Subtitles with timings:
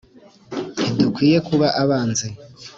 [0.75, 2.27] ntidukwiye kuba abanzi.